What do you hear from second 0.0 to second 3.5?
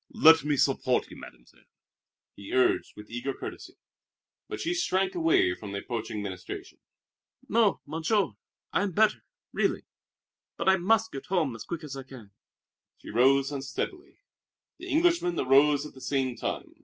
"Let me support you, Mademoiselle," he urged with eager